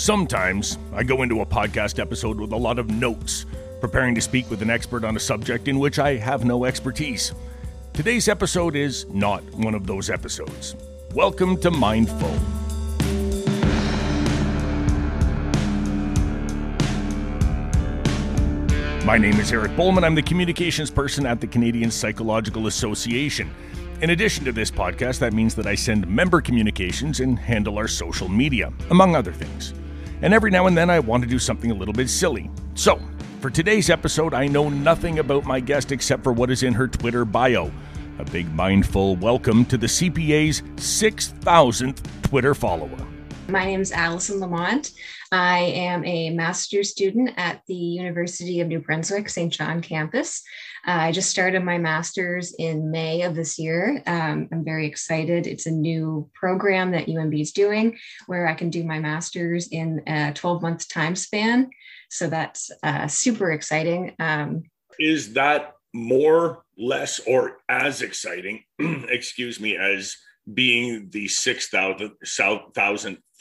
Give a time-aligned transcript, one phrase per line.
[0.00, 3.44] Sometimes I go into a podcast episode with a lot of notes,
[3.82, 7.34] preparing to speak with an expert on a subject in which I have no expertise.
[7.92, 10.74] Today's episode is not one of those episodes.
[11.14, 12.30] Welcome to Mindful.
[19.04, 20.02] My name is Eric Bowman.
[20.02, 23.50] I'm the communications person at the Canadian Psychological Association.
[24.00, 27.86] In addition to this podcast, that means that I send member communications and handle our
[27.86, 29.74] social media, among other things.
[30.22, 32.50] And every now and then I want to do something a little bit silly.
[32.74, 33.00] So,
[33.40, 36.86] for today's episode, I know nothing about my guest except for what is in her
[36.86, 37.72] Twitter bio.
[38.18, 42.98] A big mindful welcome to the CPA's 6,000th Twitter follower.
[43.48, 44.90] My name is Allison Lamont.
[45.32, 49.50] I am a master's student at the University of New Brunswick, St.
[49.50, 50.42] John campus.
[50.86, 54.02] Uh, I just started my master's in May of this year.
[54.06, 55.46] Um, I'm very excited.
[55.46, 60.02] It's a new program that UNB is doing where I can do my master's in
[60.06, 61.70] a 12 month time span.
[62.08, 64.14] So that's uh, super exciting.
[64.18, 64.64] Um,
[64.98, 70.16] is that more, less, or as exciting, excuse me, as
[70.52, 72.12] being the 6,000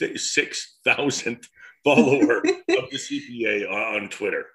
[0.02, 1.46] 6,000th
[1.84, 4.46] follower of the CPA on Twitter,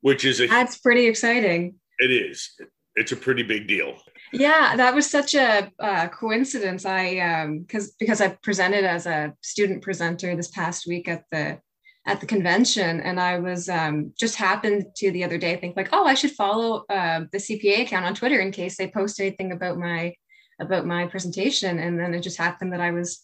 [0.00, 1.74] which is a that's pretty exciting.
[1.98, 2.50] It is.
[2.94, 3.98] It's a pretty big deal.
[4.32, 6.84] Yeah, that was such a uh, coincidence.
[6.84, 11.58] I um because because I presented as a student presenter this past week at the
[12.06, 15.88] at the convention and i was um, just happened to the other day think like
[15.92, 19.50] oh i should follow uh, the cpa account on twitter in case they post anything
[19.50, 20.14] about my
[20.60, 21.78] about my presentation.
[21.78, 23.20] And then it just happened that I was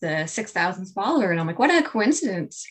[0.00, 1.30] the 6,000th follower.
[1.30, 2.66] And I'm like, what a coincidence.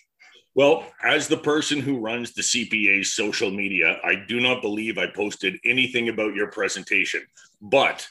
[0.54, 5.08] Well, as the person who runs the CPA's social media, I do not believe I
[5.08, 7.22] posted anything about your presentation.
[7.62, 8.06] But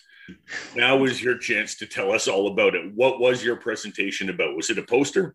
[0.74, 2.94] now is your chance to tell us all about it.
[2.94, 4.56] What was your presentation about?
[4.56, 5.34] Was it a poster?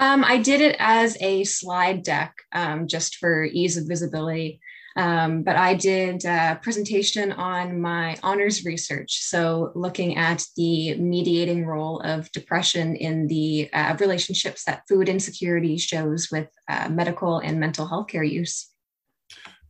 [0.00, 4.60] Um, I did it as a slide deck um, just for ease of visibility.
[4.96, 9.20] Um, but I did a presentation on my honors research.
[9.22, 15.78] So, looking at the mediating role of depression in the uh, relationships that food insecurity
[15.78, 18.68] shows with uh, medical and mental health care use.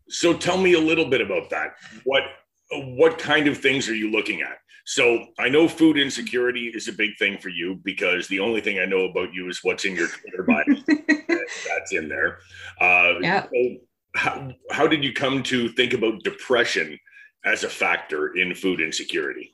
[0.09, 1.75] So, tell me a little bit about that.
[2.05, 2.23] What
[2.73, 4.59] what kind of things are you looking at?
[4.87, 8.79] So I know food insecurity is a big thing for you because the only thing
[8.79, 10.65] I know about you is what's in your Twitter bio.
[11.69, 12.39] That's in there.
[12.81, 13.43] Uh, yeah.
[13.45, 13.77] So
[14.15, 16.99] how, how did you come to think about depression
[17.45, 19.51] as a factor in food insecurity?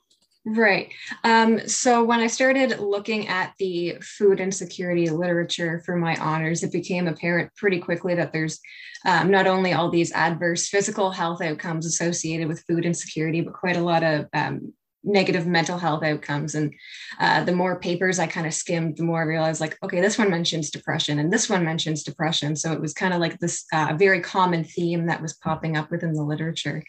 [0.48, 0.92] Right.
[1.24, 6.70] Um, so when I started looking at the food insecurity literature for my honors, it
[6.70, 8.60] became apparent pretty quickly that there's
[9.04, 13.76] um, not only all these adverse physical health outcomes associated with food insecurity, but quite
[13.76, 14.72] a lot of um,
[15.06, 16.54] negative mental health outcomes.
[16.54, 16.74] And
[17.18, 20.18] uh, the more papers I kind of skimmed, the more I realized, like, okay, this
[20.18, 22.56] one mentions depression and this one mentions depression.
[22.56, 25.90] So it was kind of like this uh, very common theme that was popping up
[25.90, 26.82] within the literature.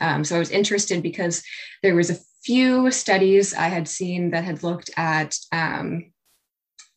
[0.00, 1.42] Um, so I was interested because
[1.82, 6.12] there was a few studies I had seen that had looked at um,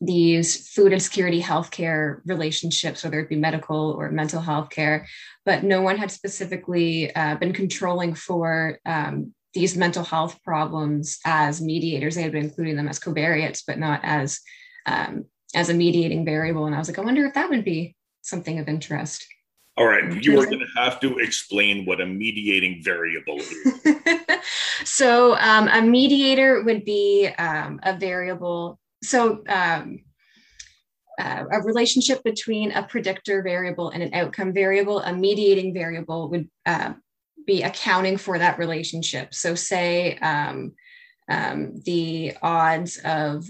[0.00, 5.06] these food insecurity healthcare relationships, whether it be medical or mental health care,
[5.44, 11.60] but no one had specifically uh, been controlling for um, these mental health problems as
[11.60, 12.14] mediators.
[12.14, 14.40] They had been including them as covariates, but not as
[14.86, 15.24] um,
[15.54, 16.66] as a mediating variable.
[16.66, 19.26] And I was like, I wonder if that would be something of interest.
[19.76, 23.96] All right, you are going to have to explain what a mediating variable is.
[24.84, 28.78] so, um, a mediator would be um, a variable.
[29.02, 30.00] So, um,
[31.18, 35.00] uh, a relationship between a predictor variable and an outcome variable.
[35.00, 36.94] A mediating variable would uh,
[37.46, 39.34] be accounting for that relationship.
[39.34, 40.72] So, say um,
[41.28, 43.48] um, the odds of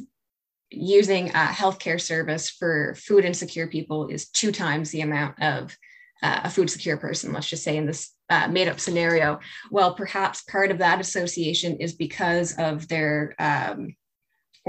[0.70, 5.76] using a healthcare service for food insecure people is two times the amount of
[6.22, 9.40] uh, a food secure person, let's just say in this uh, made up scenario.
[9.70, 13.96] Well, perhaps part of that association is because of their, um,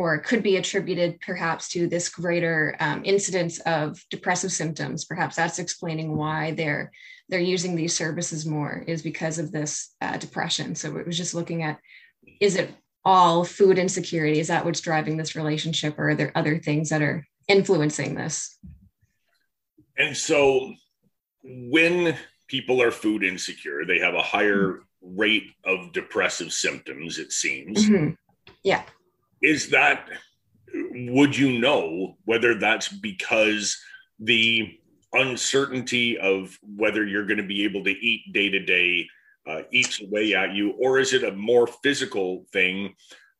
[0.01, 5.05] or could be attributed perhaps to this greater um, incidence of depressive symptoms.
[5.05, 6.91] Perhaps that's explaining why they're
[7.29, 10.73] they're using these services more is because of this uh, depression.
[10.73, 11.79] So it was just looking at
[12.40, 12.72] is it
[13.05, 14.40] all food insecurity?
[14.40, 18.58] Is that what's driving this relationship, or are there other things that are influencing this?
[19.99, 20.73] And so
[21.43, 22.17] when
[22.47, 27.85] people are food insecure, they have a higher rate of depressive symptoms, it seems.
[27.85, 28.14] Mm-hmm.
[28.64, 28.84] Yeah.
[29.41, 30.08] Is that,
[30.73, 33.78] would you know whether that's because
[34.20, 34.78] the
[35.14, 39.08] uncertainty of whether you're going to be able to eat day to day
[39.47, 42.93] uh, eats away at you, or is it a more physical thing?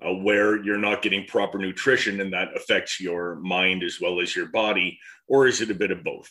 [0.06, 4.36] uh, where you're not getting proper nutrition and that affects your mind as well as
[4.36, 5.00] your body?
[5.28, 6.30] Or is it a bit of both?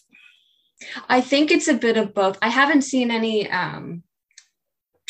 [1.08, 2.38] I think it's a bit of both.
[2.42, 4.02] I haven't seen any um,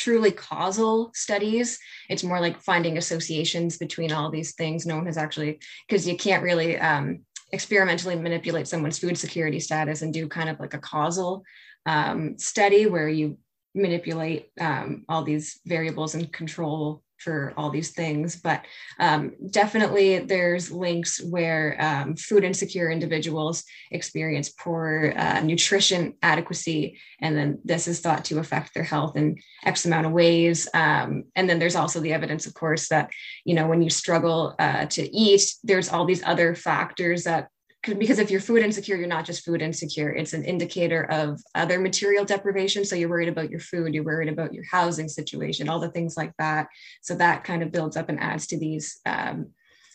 [0.01, 1.79] truly causal studies.
[2.09, 4.87] It's more like finding associations between all these things.
[4.87, 7.21] No one has actually, because you can't really um,
[7.53, 11.45] experimentally manipulate someone's food security status and do kind of like a causal
[11.85, 13.37] um, study where you
[13.75, 18.37] manipulate um, all these variables and control for all these things.
[18.37, 18.65] But
[18.99, 27.37] um, definitely, there's links where um, food insecure individuals experience poor uh, nutrition adequacy, and
[27.37, 30.69] then this is thought to affect their health in X amount of ways.
[30.75, 33.11] Um, and then there's also the evidence, of course, that
[33.45, 37.49] you know when you struggle uh, to eat, there's all these other factors that
[37.83, 40.11] because if you're food insecure, you're not just food insecure.
[40.11, 42.85] It's an indicator of other material deprivation.
[42.85, 46.17] So you're worried about your food, you're worried about your housing situation, all the things
[46.17, 46.69] like that.
[47.01, 49.51] So that kind of builds up and adds to these um,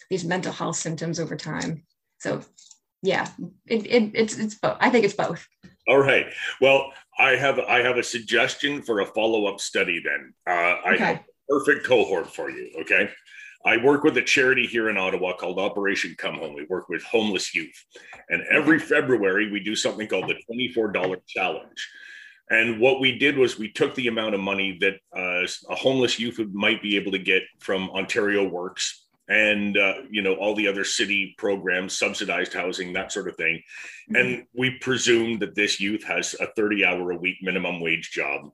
[0.09, 1.83] these mental health symptoms over time.
[2.19, 2.41] So
[3.03, 3.27] yeah,
[3.67, 4.77] it, it, it's it's both.
[4.79, 5.47] I think it's both.
[5.87, 6.25] All right.
[6.59, 10.01] Well, I have I have a suggestion for a follow up study.
[10.03, 11.03] Then uh, I okay.
[11.03, 12.71] have perfect cohort for you.
[12.81, 13.11] Okay.
[13.65, 16.53] I work with a charity here in Ottawa called Operation Come Home.
[16.53, 17.83] We work with homeless youth.
[18.29, 21.89] And every February, we do something called the $24 challenge.
[22.51, 26.19] And what we did was we took the amount of money that uh, a homeless
[26.19, 30.67] youth might be able to get from Ontario Works and uh, you know all the
[30.67, 33.55] other city programs, subsidized housing, that sort of thing.
[34.11, 34.15] Mm-hmm.
[34.15, 38.51] And we presume that this youth has a 30 hour a week minimum wage job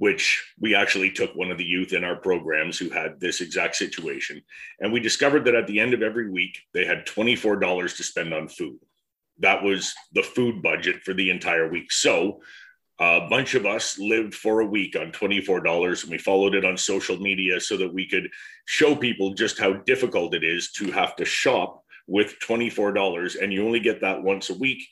[0.00, 3.76] which we actually took one of the youth in our programs who had this exact
[3.76, 4.40] situation.
[4.78, 8.32] And we discovered that at the end of every week, they had $24 to spend
[8.32, 8.78] on food.
[9.40, 11.92] That was the food budget for the entire week.
[11.92, 12.40] So
[12.98, 16.78] a bunch of us lived for a week on $24 and we followed it on
[16.78, 18.30] social media so that we could
[18.64, 23.66] show people just how difficult it is to have to shop with $24 and you
[23.66, 24.82] only get that once a week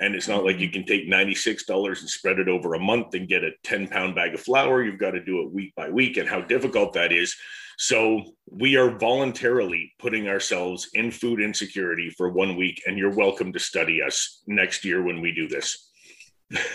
[0.00, 3.28] and it's not like you can take $96 and spread it over a month and
[3.28, 4.84] get a 10 pound bag of flour.
[4.84, 7.34] You've got to do it week by week and how difficult that is.
[7.78, 12.82] So we are voluntarily putting ourselves in food insecurity for one week.
[12.86, 15.90] And you're welcome to study us next year when we do this.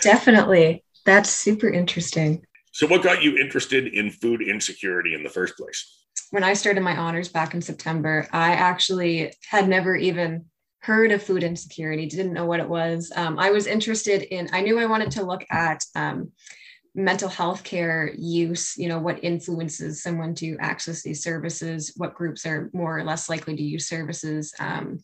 [0.02, 0.84] Definitely.
[1.04, 2.44] That's super interesting.
[2.72, 6.04] So, what got you interested in food insecurity in the first place?
[6.30, 10.46] When I started my honors back in September, I actually had never even
[10.84, 13.10] heard of food insecurity, didn't know what it was.
[13.16, 16.30] Um, I was interested in, I knew I wanted to look at um,
[16.94, 22.44] mental health care use, you know, what influences someone to access these services, what groups
[22.44, 24.52] are more or less likely to use services.
[24.58, 25.02] Um,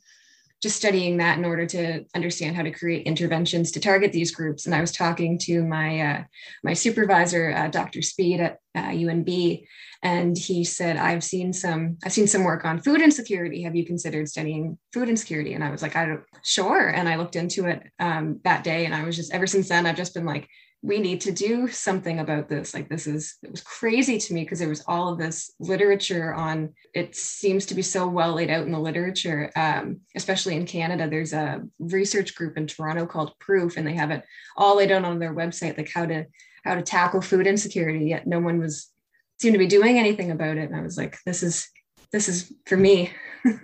[0.62, 4.66] just studying that in order to understand how to create interventions to target these groups.
[4.66, 6.24] And I was talking to my uh,
[6.62, 8.02] my supervisor, uh, Dr.
[8.02, 9.64] Speed at uh, UNB,
[10.02, 13.62] and he said, "I've seen some I've seen some work on food insecurity.
[13.62, 17.16] Have you considered studying food insecurity?" And I was like, "I don't sure." And I
[17.16, 20.14] looked into it um, that day, and I was just ever since then I've just
[20.14, 20.48] been like
[20.82, 22.72] we need to do something about this.
[22.72, 26.32] Like this is it was crazy to me because there was all of this literature
[26.32, 30.64] on it seems to be so well laid out in the literature um, especially in
[30.64, 31.08] canada.
[31.08, 34.24] There's a research group in toronto called proof and they have it
[34.56, 36.24] all laid out on their website like how to
[36.64, 38.90] how to tackle food insecurity yet no one was
[39.38, 40.70] seemed to be doing anything about it.
[40.70, 41.68] And i was like this is
[42.10, 43.12] this is for me.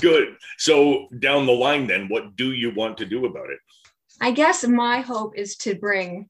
[0.00, 0.36] Good.
[0.58, 3.58] So down the line then what do you want to do about it
[4.20, 6.28] I guess my hope is to bring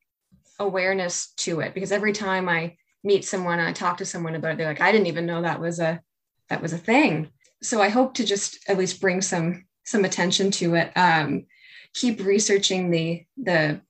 [0.59, 4.53] awareness to it because every time I meet someone, and I talk to someone about
[4.53, 6.01] it, they're like, I didn't even know that was a
[6.49, 7.31] that was a thing.
[7.63, 10.93] So I hope to just at least bring some some attention to it.
[10.97, 11.47] Um,
[11.95, 13.81] keep researching the the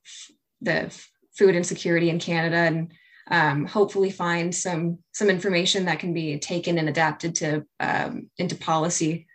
[0.61, 0.95] the
[1.33, 2.91] food insecurity in Canada and
[3.29, 8.55] um, hopefully find some some information that can be taken and adapted to um, into
[8.55, 9.27] policy.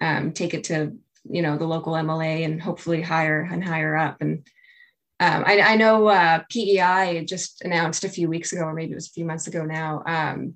[0.00, 0.96] Um, take it to
[1.28, 4.20] you know the local MLA and hopefully higher and higher up.
[4.20, 4.46] And
[5.20, 8.96] um, I, I, know uh, PEI just announced a few weeks ago, or maybe it
[8.96, 10.54] was a few months ago now, um,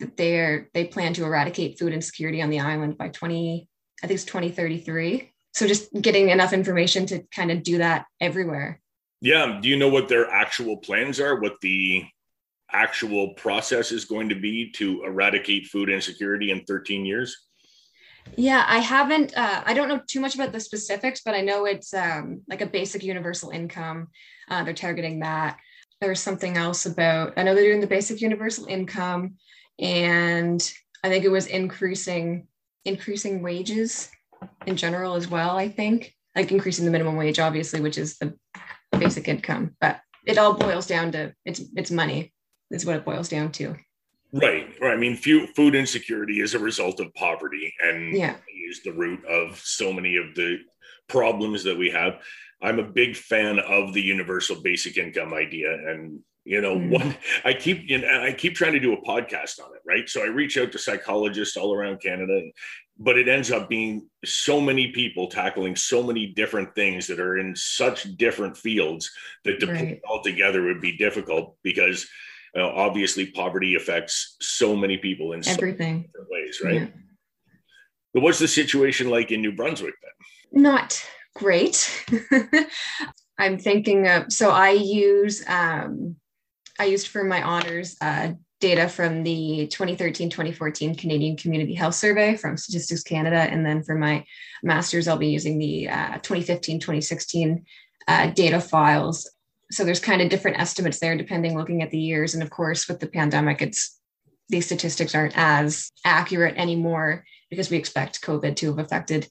[0.00, 3.68] that they're they plan to eradicate food insecurity on the island by 20,
[4.02, 5.32] I think it's 2033.
[5.52, 8.80] So just getting enough information to kind of do that everywhere.
[9.20, 9.58] Yeah.
[9.60, 11.40] Do you know what their actual plans are?
[11.40, 12.04] What the
[12.70, 17.47] actual process is going to be to eradicate food insecurity in 13 years?
[18.36, 19.36] Yeah, I haven't.
[19.36, 22.60] Uh, I don't know too much about the specifics, but I know it's um, like
[22.60, 24.08] a basic universal income.
[24.48, 25.58] Uh, they're targeting that.
[26.00, 27.34] There's something else about.
[27.36, 29.34] I know they're doing the basic universal income,
[29.78, 32.46] and I think it was increasing
[32.84, 34.10] increasing wages
[34.66, 35.56] in general as well.
[35.56, 38.34] I think like increasing the minimum wage, obviously, which is the
[38.92, 42.32] basic income, but it all boils down to it's it's money.
[42.70, 43.76] Is what it boils down to.
[44.32, 44.74] Right.
[44.80, 44.92] Right.
[44.92, 48.36] I mean, food insecurity is a result of poverty and yeah.
[48.68, 50.58] is the root of so many of the
[51.08, 52.20] problems that we have.
[52.62, 55.72] I'm a big fan of the universal basic income idea.
[55.72, 56.90] And, you know, mm.
[56.90, 60.08] one I keep you know, I keep trying to do a podcast on it, right?
[60.08, 62.50] So I reach out to psychologists all around Canada,
[62.98, 67.38] but it ends up being so many people tackling so many different things that are
[67.38, 69.10] in such different fields
[69.44, 69.78] that to right.
[69.78, 72.06] put it all together would be difficult because
[72.58, 76.74] uh, obviously poverty affects so many people in everything so ways, right?
[76.74, 76.86] Yeah.
[78.14, 80.62] But what's the situation like in New Brunswick then?
[80.62, 81.02] Not
[81.34, 82.06] great.
[83.38, 86.16] I'm thinking of so I use um,
[86.78, 92.56] I used for my honors uh, data from the 2013-2014 Canadian Community Health Survey from
[92.56, 94.24] Statistics Canada, and then for my
[94.62, 97.62] master's I'll be using the uh, 2015-2016
[98.08, 99.30] uh, data files
[99.70, 102.34] so there's kind of different estimates there depending looking at the years.
[102.34, 103.98] And of course with the pandemic it's
[104.48, 109.28] these statistics aren't as accurate anymore because we expect covid to have affected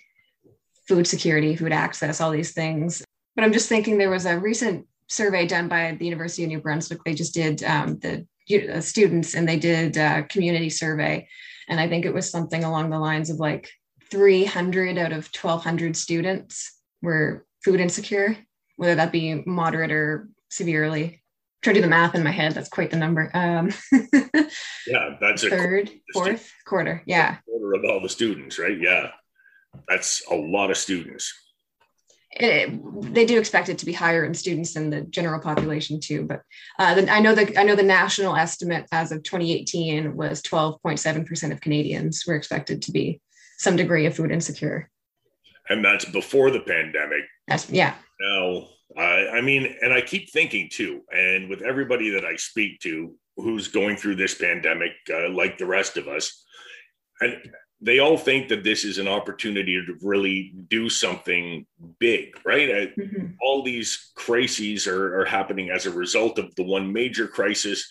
[0.87, 3.03] food security food access all these things.
[3.35, 6.59] But i'm just thinking there was a recent survey done by the university of new
[6.59, 6.99] brunswick.
[7.03, 11.27] They just did um, the uh, students and they did a community survey.
[11.67, 13.69] And i think it was something along the lines of like
[14.09, 18.37] 300 out of 1200 students were food insecure
[18.77, 21.21] whether that be moderate or severely.
[21.61, 22.53] Try to do the math in my head.
[22.53, 23.29] That's quite the number.
[23.33, 23.73] Um,
[24.87, 27.03] yeah, that's a third, fourth quarter.
[27.05, 28.79] Yeah, quarter of all the students, right?
[28.79, 29.09] Yeah,
[29.87, 31.33] that's a lot of students.
[32.31, 36.23] It, they do expect it to be higher in students than the general population too.
[36.23, 36.41] But
[36.77, 41.25] uh, the, I know the I know the national estimate as of 2018 was 12.7
[41.25, 43.19] percent of Canadians were expected to be
[43.57, 44.89] some degree of food insecure.
[45.69, 47.23] And that's before the pandemic.
[47.47, 47.95] That's yeah.
[48.19, 52.79] Now, uh, I mean, and I keep thinking too, and with everybody that I speak
[52.81, 56.43] to who's going through this pandemic, uh, like the rest of us,
[57.21, 57.37] and
[57.79, 61.65] they all think that this is an opportunity to really do something
[61.99, 62.95] big, right?
[62.97, 63.33] Mm-hmm.
[63.41, 67.87] All these crises are, are happening as a result of the one major crisis.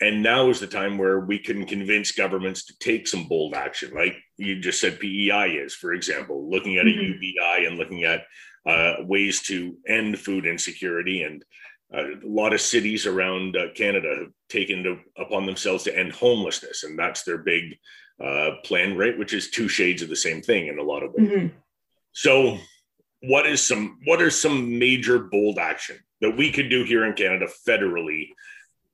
[0.00, 3.92] And now is the time where we can convince governments to take some bold action,
[3.94, 7.00] like you just said PEI is, for example, looking at mm-hmm.
[7.00, 8.22] a UBI and looking at
[8.66, 11.22] uh, ways to end food insecurity.
[11.22, 11.44] And
[11.94, 16.12] uh, a lot of cities around uh, Canada have taken to, upon themselves to end
[16.12, 17.78] homelessness, and that's their big
[18.22, 19.18] uh, plan, right?
[19.18, 21.28] Which is two shades of the same thing in a lot of ways.
[21.28, 21.46] Mm-hmm.
[22.12, 22.58] So,
[23.22, 27.14] what is some what are some major bold action that we could do here in
[27.14, 28.28] Canada federally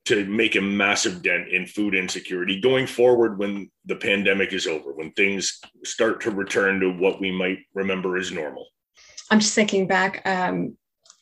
[0.04, 4.92] to make a massive dent in food insecurity going forward when the pandemic is over,
[4.92, 8.66] when things start to return to what we might remember as normal?
[9.30, 10.76] I'm just thinking back, um,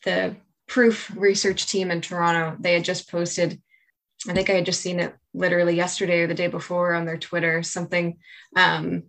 [0.05, 0.37] the
[0.67, 3.61] proof research team in Toronto, they had just posted,
[4.29, 7.19] I think I had just seen it literally yesterday or the day before on their
[7.19, 8.19] Twitter, something
[8.57, 9.05] um,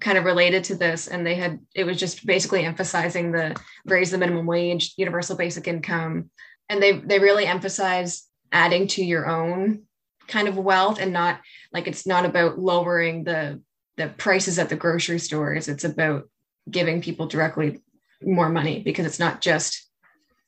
[0.00, 1.08] kind of related to this.
[1.08, 5.68] And they had, it was just basically emphasizing the raise the minimum wage, universal basic
[5.68, 6.30] income.
[6.68, 9.82] And they, they really emphasize adding to your own
[10.28, 11.40] kind of wealth and not
[11.72, 13.60] like it's not about lowering the
[13.96, 16.28] the prices at the grocery stores it's about
[16.70, 17.80] giving people directly
[18.22, 19.88] more money because it's not just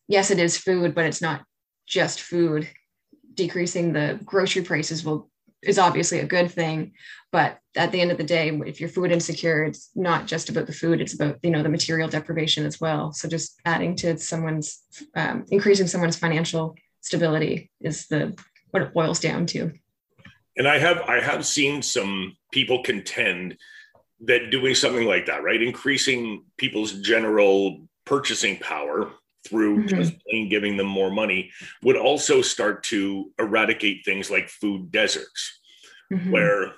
[0.09, 1.43] yes it is food but it's not
[1.87, 2.69] just food.
[3.35, 5.31] Decreasing the grocery prices will
[5.63, 6.93] is obviously a good thing
[7.33, 10.67] but at the end of the day if you're food insecure it's not just about
[10.67, 13.13] the food it's about you know the material deprivation as well.
[13.13, 14.81] So just adding to someone's
[15.15, 18.39] um, increasing someone's financial stability is the
[18.71, 19.73] what it boils down to.
[20.57, 23.57] And i have i have seen some people contend
[24.23, 29.11] that doing something like that, right, increasing people's general purchasing power
[29.47, 29.89] through mm-hmm.
[29.89, 31.51] just plain giving them more money
[31.83, 35.61] would also start to eradicate things like food deserts,
[36.13, 36.31] mm-hmm.
[36.31, 36.73] where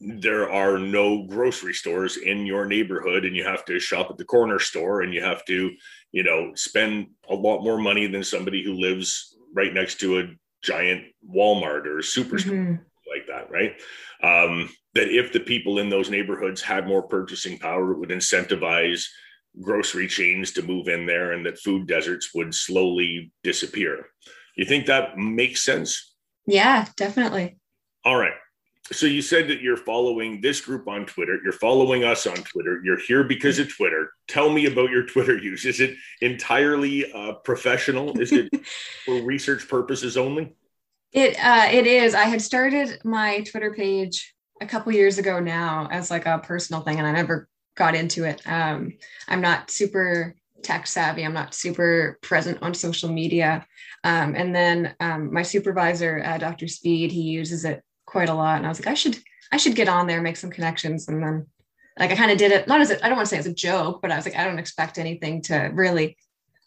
[0.00, 4.24] there are no grocery stores in your neighborhood and you have to shop at the
[4.24, 5.70] corner store and you have to
[6.12, 10.24] you know spend a lot more money than somebody who lives right next to a
[10.62, 12.74] giant walmart or superstore mm-hmm.
[13.12, 13.80] like that right
[14.22, 19.06] um, that if the people in those neighborhoods had more purchasing power, it would incentivize
[19.62, 24.06] grocery chains to move in there and that food deserts would slowly disappear.
[24.56, 26.16] You think that makes sense?
[26.46, 27.58] Yeah, definitely.
[28.04, 28.32] All right.
[28.90, 31.38] So you said that you're following this group on Twitter.
[31.44, 32.80] You're following us on Twitter.
[32.82, 34.10] You're here because of Twitter.
[34.26, 35.64] Tell me about your Twitter use.
[35.64, 38.18] Is it entirely uh, professional?
[38.18, 38.50] Is it
[39.04, 40.56] for research purposes only?
[41.12, 42.14] It uh, it is.
[42.14, 46.82] I had started my Twitter page a couple years ago now as like a personal
[46.82, 48.42] thing, and I never got into it.
[48.46, 48.94] Um,
[49.28, 51.24] I'm not super tech savvy.
[51.24, 53.66] I'm not super present on social media.
[54.04, 56.68] Um, and then um, my supervisor, uh, Dr.
[56.68, 58.56] Speed, he uses it quite a lot.
[58.56, 59.18] And I was like, I should,
[59.52, 61.08] I should get on there, make some connections.
[61.08, 61.46] And then
[61.98, 63.54] like I kind of did it, not as I don't want to say as a
[63.54, 66.16] joke, but I was like, I don't expect anything to really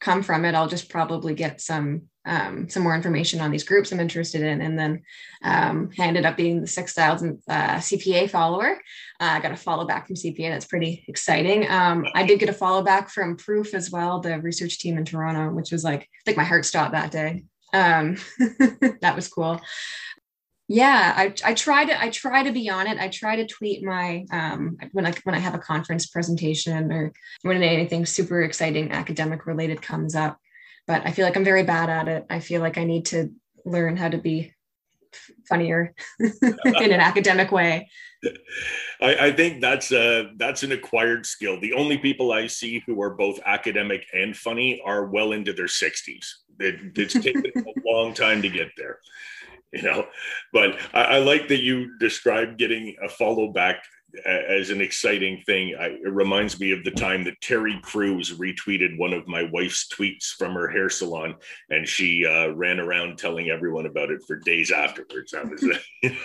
[0.01, 0.55] come from it.
[0.55, 4.61] I'll just probably get some um, some more information on these groups I'm interested in.
[4.61, 5.01] And then
[5.43, 8.73] um, I ended up being the 6,000 uh, CPA follower.
[9.19, 10.51] Uh, I got a follow back from CPA.
[10.51, 11.67] That's pretty exciting.
[11.67, 15.05] Um, I did get a follow back from Proof as well, the research team in
[15.05, 17.43] Toronto, which was like, I think my heart stopped that day.
[17.73, 18.17] Um,
[19.01, 19.59] that was cool
[20.71, 22.97] yeah I, I try to i try to be on it.
[22.97, 27.11] I try to tweet my um, when i when i have a conference presentation or
[27.41, 30.37] when anything super exciting academic related comes up.
[30.87, 32.25] But i feel like i'm very bad at it.
[32.29, 33.31] I feel like i need to
[33.65, 34.53] learn how to be
[35.47, 37.89] funnier in an academic way.
[39.01, 41.59] I, I, think that's a that's an acquired skill.
[41.59, 45.65] The only people i see who are both academic and funny are well into their
[45.65, 46.25] 60s
[46.59, 48.99] it, it's taken a long time to get there
[49.73, 50.07] you know?
[50.51, 53.83] But I, I, like that you described getting a follow back
[54.25, 55.75] as an exciting thing.
[55.79, 59.87] I, it reminds me of the time that Terry Crews retweeted one of my wife's
[59.87, 61.35] tweets from her hair salon,
[61.69, 65.31] and she uh, ran around telling everyone about it for days afterwards.
[65.31, 65.63] That was.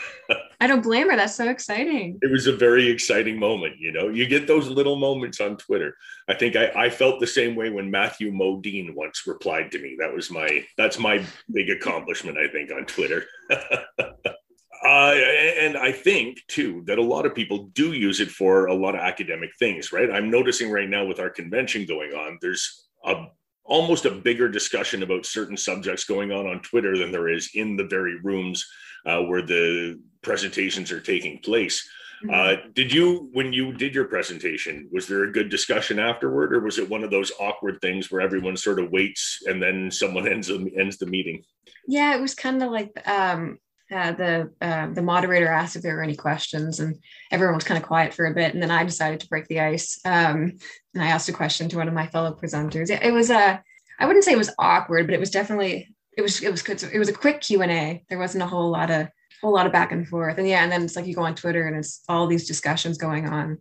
[0.60, 1.16] I don't blame her.
[1.16, 2.18] That's so exciting.
[2.22, 3.76] It was a very exciting moment.
[3.78, 5.96] You know, you get those little moments on Twitter.
[6.28, 9.96] I think I, I felt the same way when Matthew Modine once replied to me.
[9.98, 12.38] That was my that's my big accomplishment.
[12.38, 13.24] I think on Twitter.
[14.84, 15.14] Uh,
[15.58, 18.94] and I think too that a lot of people do use it for a lot
[18.94, 20.10] of academic things, right?
[20.10, 23.26] I'm noticing right now with our convention going on, there's a
[23.64, 27.76] almost a bigger discussion about certain subjects going on on Twitter than there is in
[27.76, 28.64] the very rooms
[29.06, 31.88] uh, where the presentations are taking place.
[32.24, 32.66] Mm-hmm.
[32.66, 36.60] Uh, did you, when you did your presentation, was there a good discussion afterward, or
[36.60, 40.26] was it one of those awkward things where everyone sort of waits and then someone
[40.32, 41.42] ends ends the meeting?
[41.86, 43.58] Yeah, it was kind of like um,
[43.94, 46.96] uh, the uh, the moderator asked if there were any questions, and
[47.30, 48.52] everyone was kind of quiet for a bit.
[48.52, 50.52] And then I decided to break the ice, um,
[50.94, 52.90] and I asked a question to one of my fellow presenters.
[52.90, 53.62] It, was a
[54.00, 56.82] I wouldn't say it was awkward, but it was definitely it was it was good.
[56.82, 58.04] It was a quick Q and A.
[58.08, 59.08] There wasn't a whole lot of
[59.40, 60.38] whole lot of back and forth.
[60.38, 62.98] And yeah, and then it's like you go on Twitter and it's all these discussions
[62.98, 63.58] going on.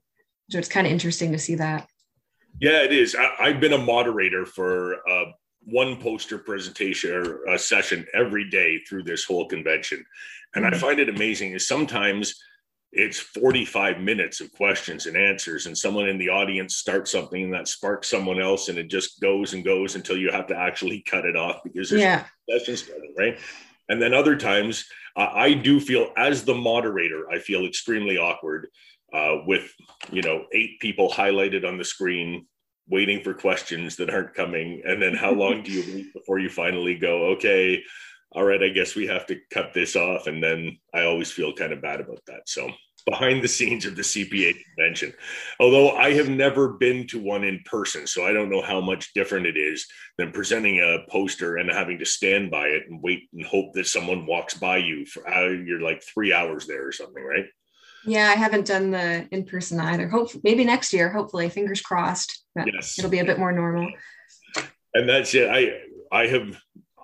[0.49, 1.87] So it's kind of interesting to see that.
[2.59, 3.15] Yeah, it is.
[3.15, 5.25] I, have been a moderator for uh,
[5.65, 10.05] one poster presentation or a session every day through this whole convention.
[10.55, 10.73] And mm-hmm.
[10.73, 12.35] I find it amazing is sometimes
[12.91, 17.53] it's 45 minutes of questions and answers and someone in the audience starts something and
[17.53, 21.01] that sparks someone else and it just goes and goes until you have to actually
[21.01, 22.23] cut it off because there's yeah.
[22.49, 23.37] session starting, right?
[23.89, 24.85] And then other times
[25.17, 28.67] uh, I do feel as the moderator, I feel extremely awkward
[29.13, 29.73] uh, with,
[30.11, 32.47] you know, eight people highlighted on the screen
[32.89, 36.49] waiting for questions that aren't coming and then how long do you wait before you
[36.49, 37.81] finally go okay
[38.31, 41.53] all right i guess we have to cut this off and then i always feel
[41.53, 42.69] kind of bad about that so
[43.05, 45.13] behind the scenes of the cpa convention
[45.59, 49.13] although i have never been to one in person so i don't know how much
[49.13, 49.85] different it is
[50.17, 53.85] than presenting a poster and having to stand by it and wait and hope that
[53.85, 57.45] someone walks by you for uh, you're like three hours there or something right
[58.07, 60.07] yeah, I haven't done the in person either.
[60.07, 61.09] Hope maybe next year.
[61.09, 62.44] Hopefully, fingers crossed.
[62.55, 63.91] Yes, it'll be a bit more normal.
[64.93, 65.49] And that's it.
[65.49, 66.57] I I have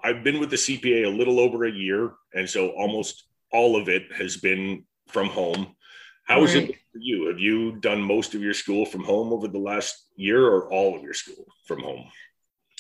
[0.04, 3.90] I've been with the CPA a little over a year, and so almost all of
[3.90, 5.76] it has been from home.
[6.26, 6.70] How is right.
[6.70, 7.28] it for you?
[7.28, 10.96] Have you done most of your school from home over the last year, or all
[10.96, 12.06] of your school from home?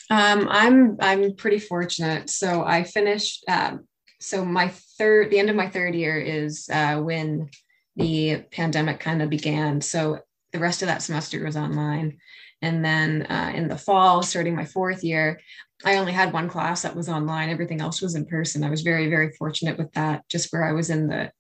[0.10, 2.30] Um, I'm I'm pretty fortunate.
[2.30, 3.44] So I finished.
[3.48, 3.88] Um,
[4.20, 7.50] so my third, the end of my third year is uh, when
[7.96, 9.82] the pandemic kind of began.
[9.82, 10.20] So
[10.54, 12.20] the rest of that semester was online.
[12.62, 15.40] And then uh, in the fall, starting my fourth year,
[15.84, 17.50] I only had one class that was online.
[17.50, 18.64] Everything else was in person.
[18.64, 20.28] I was very, very fortunate with that.
[20.30, 21.32] Just where I was in the,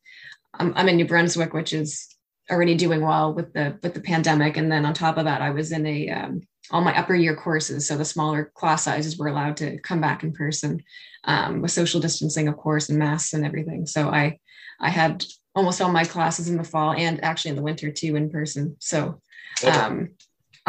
[0.53, 2.15] I'm, I'm in New Brunswick, which is
[2.49, 4.57] already doing well with the with the pandemic.
[4.57, 7.35] And then on top of that, I was in a um, all my upper year
[7.35, 7.87] courses.
[7.87, 10.83] So the smaller class sizes were allowed to come back in person
[11.25, 13.85] um, with social distancing, of course, and masks and everything.
[13.85, 14.39] So I
[14.79, 15.23] I had
[15.55, 18.77] almost all my classes in the fall and actually in the winter too in person.
[18.79, 19.21] So,
[19.67, 20.09] um,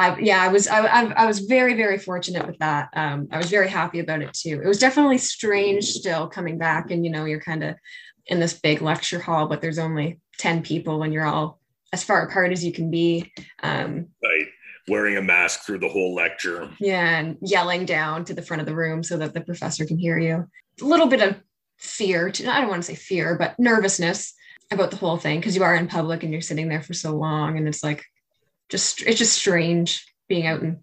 [0.03, 2.89] I yeah, I was I, I, was very very fortunate with that.
[2.95, 4.61] Um, I was very happy about it too.
[4.63, 7.77] It was definitely strange still coming back, and you know you're kind of
[8.27, 11.61] in this big lecture hall, but there's only ten people when you're all
[11.93, 13.33] as far apart as you can be.
[13.63, 14.47] Um, right,
[14.89, 16.69] wearing a mask through the whole lecture.
[16.81, 19.99] Yeah, and yelling down to the front of the room so that the professor can
[19.99, 20.49] hear you.
[20.81, 21.37] A little bit of
[21.79, 22.33] fear.
[22.33, 24.35] To, I don't want to say fear, but nervousness
[24.73, 27.15] about the whole thing because you are in public and you're sitting there for so
[27.15, 28.03] long and it's like
[28.73, 30.79] just it's just strange being out and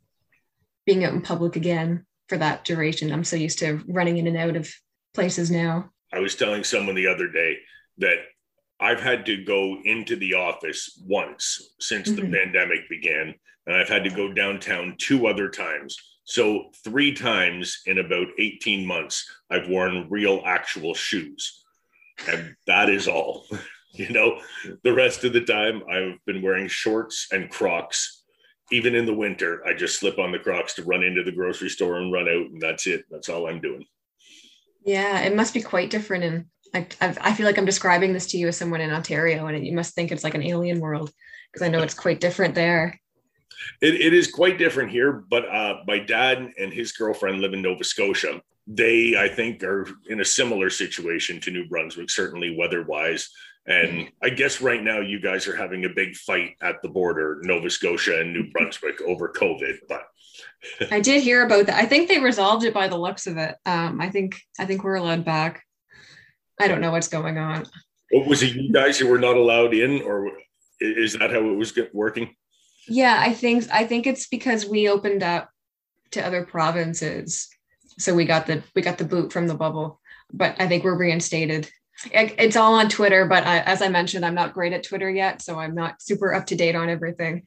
[0.86, 3.12] being out in public again for that duration.
[3.12, 4.72] I'm so used to running in and out of
[5.16, 5.90] places now.
[6.14, 7.58] I was telling someone the other day
[7.98, 8.20] that
[8.80, 12.32] I've had to go into the office once since mm-hmm.
[12.32, 13.34] the pandemic began,
[13.66, 15.98] and I've had to go downtown two other times.
[16.26, 21.64] So, three times in about 18 months, I've worn real, actual shoes.
[22.28, 23.48] And that is all.
[23.94, 24.40] you know,
[24.84, 28.24] the rest of the time, I've been wearing shorts and Crocs.
[28.72, 31.70] Even in the winter, I just slip on the Crocs to run into the grocery
[31.70, 33.06] store and run out, and that's it.
[33.10, 33.84] That's all I'm doing.
[34.86, 38.38] Yeah, it must be quite different And I, I feel like I'm describing this to
[38.38, 41.12] you as someone in Ontario, and you must think it's like an alien world
[41.52, 43.00] because I know it's quite different there.
[43.82, 47.62] It, it is quite different here, but uh, my dad and his girlfriend live in
[47.62, 48.42] Nova Scotia.
[48.68, 53.30] They, I think, are in a similar situation to New Brunswick, certainly weather wise.
[53.70, 57.40] And I guess right now you guys are having a big fight at the border,
[57.44, 59.78] Nova Scotia and New Brunswick, over COVID.
[59.88, 60.06] But
[60.90, 61.76] I did hear about that.
[61.76, 63.56] I think they resolved it by the looks of it.
[63.68, 65.64] Um, I think I think we're allowed back.
[66.60, 67.68] I don't know what's going on.
[68.10, 70.32] What was it you guys who were not allowed in, or
[70.82, 72.36] is that how it was working?
[72.88, 75.52] Yeah, I think I think it's because we opened up
[76.12, 77.48] to other provinces,
[78.00, 80.02] so we got the we got the boot from the bubble.
[80.34, 81.70] But I think we're reinstated.
[82.12, 85.42] It's all on Twitter, but I, as I mentioned, I'm not great at Twitter yet,
[85.42, 87.46] so I'm not super up to date on everything.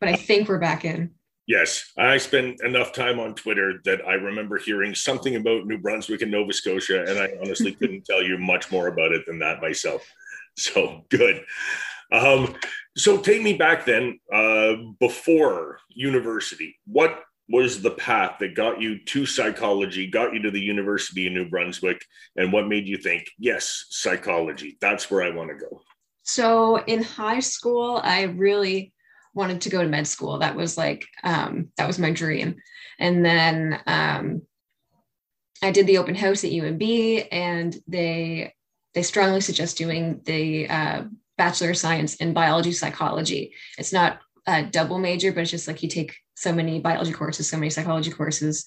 [0.00, 1.12] But I think we're back in.
[1.46, 6.22] Yes, I spent enough time on Twitter that I remember hearing something about New Brunswick
[6.22, 9.60] and Nova Scotia, and I honestly couldn't tell you much more about it than that
[9.60, 10.02] myself.
[10.56, 11.44] So good.
[12.12, 12.54] Um,
[12.96, 16.76] so take me back then, uh, before university.
[16.86, 21.34] What was the path that got you to psychology, got you to the University of
[21.34, 22.02] New Brunswick,
[22.36, 25.82] and what made you think, yes, psychology, that's where I want to go?
[26.22, 28.92] So in high school, I really
[29.34, 30.38] wanted to go to med school.
[30.38, 32.56] That was like um, that was my dream.
[32.98, 34.42] And then um,
[35.62, 38.54] I did the open house at UNB, and they
[38.94, 41.02] they strongly suggest doing the uh,
[41.36, 43.52] bachelor of science in biology psychology.
[43.76, 47.48] It's not a double major, but it's just like you take so many biology courses,
[47.48, 48.64] so many psychology courses,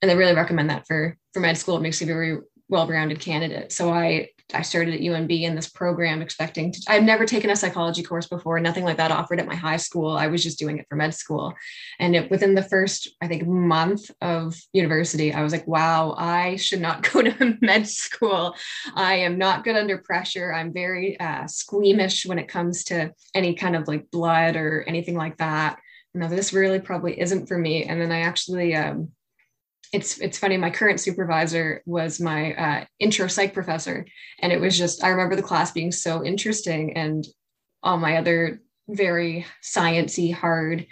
[0.00, 1.76] and they really recommend that for for med school.
[1.76, 3.72] It makes you a very well-rounded candidate.
[3.72, 7.56] So I I started at UNB in this program expecting to, I've never taken a
[7.56, 10.16] psychology course before, nothing like that offered at my high school.
[10.16, 11.52] I was just doing it for med school.
[11.98, 16.56] And it, within the first, I think, month of university, I was like, wow, I
[16.56, 18.54] should not go to med school.
[18.94, 20.52] I am not good under pressure.
[20.52, 25.16] I'm very uh, squeamish when it comes to any kind of like blood or anything
[25.16, 25.80] like that.
[26.16, 27.84] No, this really probably isn't for me.
[27.84, 29.12] And then I actually, um,
[29.92, 34.06] it's it's funny my current supervisor was my uh, intro psych professor.
[34.40, 37.26] And it was just i remember the class being so interesting and
[37.82, 40.86] all my other very sciency hard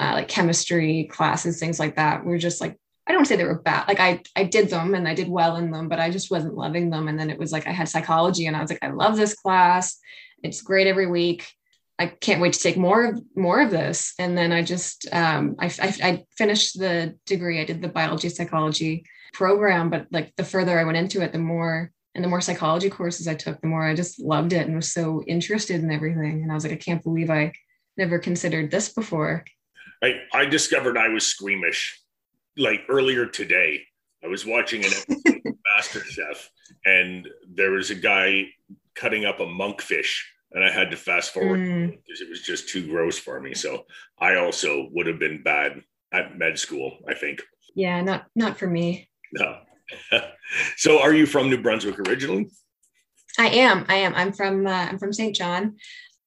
[0.00, 3.60] uh, like chemistry classes things like that were just like i don't say they were
[3.60, 6.30] bad like i i did them and i did well in them but i just
[6.30, 7.08] wasn't loving them.
[7.08, 9.34] And then it was like i had psychology and i was like i love this
[9.34, 9.98] class.
[10.42, 11.46] It's great every week
[12.00, 14.14] I can't wait to take more of more of this.
[14.18, 17.60] And then I just um, I, I, I, finished the degree.
[17.60, 21.38] I did the biology psychology program, but like the further I went into it, the
[21.38, 24.74] more and the more psychology courses I took, the more I just loved it and
[24.74, 26.42] was so interested in everything.
[26.42, 27.52] And I was like, I can't believe I
[27.98, 29.44] never considered this before.
[30.02, 32.00] I, I discovered I was squeamish
[32.56, 33.82] like earlier today.
[34.24, 36.48] I was watching an episode of MasterChef,
[36.86, 38.46] and there was a guy
[38.94, 41.90] cutting up a monkfish and I had to fast forward mm.
[41.90, 43.54] because it was just too gross for me.
[43.54, 43.84] So
[44.18, 45.82] I also would have been bad
[46.12, 47.42] at med school, I think.
[47.74, 49.08] Yeah, not not for me.
[49.32, 49.58] No.
[50.76, 52.50] so are you from New Brunswick originally?
[53.38, 53.84] I am.
[53.88, 54.14] I am.
[54.14, 55.34] I'm from uh, I'm from St.
[55.34, 55.76] John.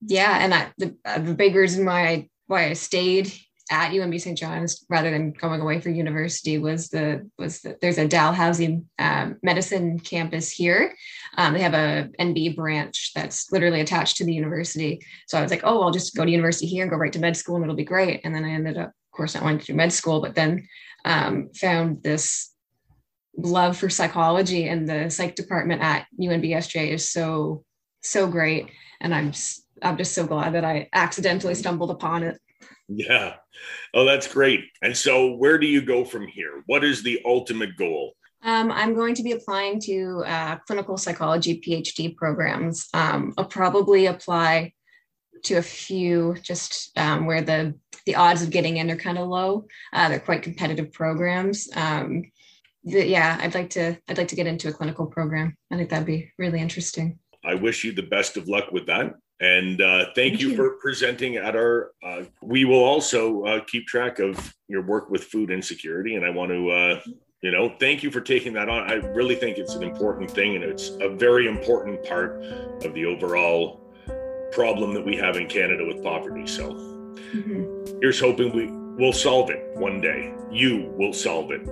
[0.06, 3.32] Yeah, and I, the, uh, the big reason why I why I stayed
[3.72, 4.38] at UNB St.
[4.38, 9.38] John's rather than going away for university was the was the, there's a Dalhousie um,
[9.42, 10.94] medicine campus here.
[11.38, 15.02] Um, they have a NB branch that's literally attached to the university.
[15.28, 17.20] So I was like, oh, I'll just go to university here and go right to
[17.20, 18.22] med school and it'll be great.
[18.24, 20.68] And then I ended up, of course, not wanting to do med school, but then
[21.06, 22.52] um, found this
[23.38, 27.64] love for psychology and the psych department at UNBSJ is so
[28.02, 28.70] so great.
[29.00, 29.32] And I'm
[29.82, 32.40] I'm just so glad that I accidentally stumbled upon it.
[32.88, 33.36] Yeah.
[33.94, 34.66] Oh, that's great.
[34.82, 36.64] And so, where do you go from here?
[36.66, 38.14] What is the ultimate goal?
[38.44, 42.90] Um, I'm going to be applying to uh, clinical psychology PhD programs.
[42.94, 44.74] Um, I'll probably apply
[45.44, 49.30] to a few just um, where the the odds of getting in are kind of
[49.30, 49.66] low.
[49.94, 51.70] Uh, they're quite competitive programs.
[51.74, 52.24] Um,
[52.84, 55.56] the, yeah, I'd like to I'd like to get into a clinical program.
[55.72, 57.20] I think that'd be really interesting.
[57.46, 59.14] I wish you the best of luck with that.
[59.44, 61.92] And uh, thank, thank you, you, for presenting at our.
[62.02, 66.30] Uh, we will also uh, keep track of your work with food insecurity, and I
[66.30, 67.02] want to uh,
[67.44, 68.90] You know, thank you for taking that on.
[68.90, 72.42] I really think it's an important thing, and it's a very important part
[72.86, 73.82] of the overall
[74.54, 76.48] problem that we have in Canada with poverty.
[76.48, 78.00] So mm-hmm.
[78.00, 80.34] here's hoping we will solve it one day.
[80.52, 81.68] You will solve it.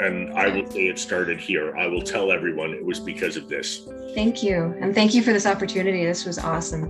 [0.00, 1.76] And I will say it started here.
[1.76, 3.88] I will tell everyone it was because of this.
[4.14, 4.74] Thank you.
[4.80, 6.04] And thank you for this opportunity.
[6.04, 6.84] This was awesome.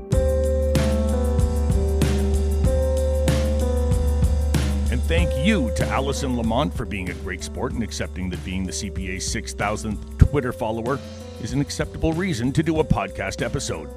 [4.91, 8.65] And thank you to Allison Lamont for being a great sport and accepting that being
[8.65, 10.99] the CPA's 6,000th Twitter follower
[11.43, 13.89] is an acceptable reason to do a podcast episode.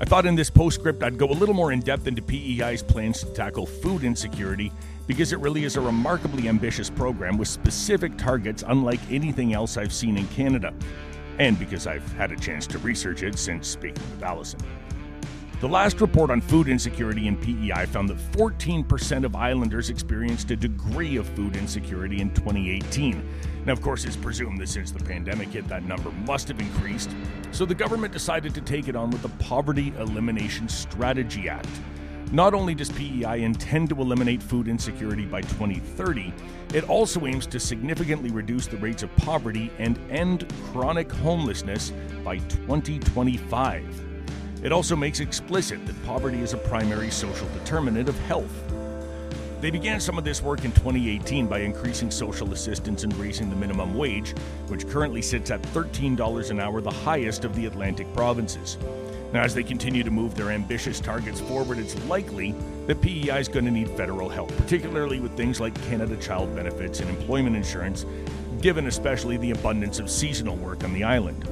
[0.00, 3.20] I thought in this postscript I'd go a little more in depth into PEI's plans
[3.20, 4.72] to tackle food insecurity
[5.06, 9.92] because it really is a remarkably ambitious program with specific targets unlike anything else I've
[9.92, 10.74] seen in Canada,
[11.38, 14.58] and because I've had a chance to research it since speaking with Allison.
[15.64, 20.56] The last report on food insecurity in PEI found that 14% of islanders experienced a
[20.56, 23.26] degree of food insecurity in 2018.
[23.64, 27.08] Now, of course, it's presumed that since the pandemic hit, that number must have increased.
[27.50, 31.80] So the government decided to take it on with the Poverty Elimination Strategy Act.
[32.30, 36.30] Not only does PEI intend to eliminate food insecurity by 2030,
[36.74, 41.90] it also aims to significantly reduce the rates of poverty and end chronic homelessness
[42.22, 44.03] by 2025.
[44.64, 48.50] It also makes explicit that poverty is a primary social determinant of health.
[49.60, 53.56] They began some of this work in 2018 by increasing social assistance and raising the
[53.56, 54.30] minimum wage,
[54.68, 58.78] which currently sits at $13 an hour, the highest of the Atlantic provinces.
[59.34, 62.54] Now, as they continue to move their ambitious targets forward, it's likely
[62.86, 67.00] that PEI is going to need federal help, particularly with things like Canada Child Benefits
[67.00, 68.06] and employment insurance,
[68.62, 71.46] given especially the abundance of seasonal work on the island.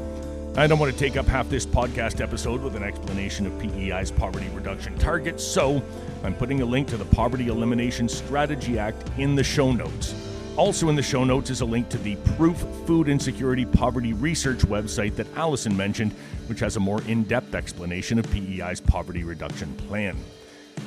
[0.55, 4.11] I don't want to take up half this podcast episode with an explanation of PEI's
[4.11, 5.83] poverty reduction targets, so
[6.23, 10.15] I'm putting a link to the Poverty Elimination Strategy Act in the show notes.
[10.59, 14.59] Also, in the show notes is a link to the Proof Food Insecurity Poverty Research
[14.59, 16.13] website that Allison mentioned,
[16.49, 20.19] which has a more in depth explanation of PEI's poverty reduction plan.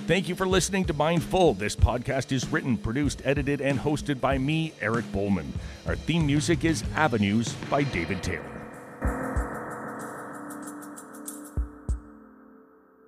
[0.06, 1.56] Thank you for listening to Mindful.
[1.56, 5.52] This podcast is written, produced, edited, and hosted by me, Eric Bowman.
[5.88, 8.55] Our theme music is Avenues by David Taylor.